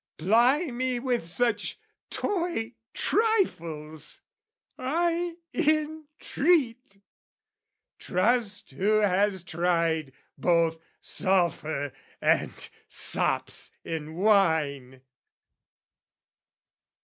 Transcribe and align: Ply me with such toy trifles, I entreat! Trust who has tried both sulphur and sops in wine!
Ply 0.17 0.71
me 0.71 0.99
with 0.99 1.27
such 1.27 1.77
toy 2.09 2.73
trifles, 2.91 4.21
I 4.75 5.35
entreat! 5.53 7.01
Trust 7.99 8.71
who 8.71 9.01
has 9.01 9.43
tried 9.43 10.11
both 10.39 10.79
sulphur 11.01 11.93
and 12.19 12.69
sops 12.87 13.71
in 13.83 14.15
wine! 14.15 15.01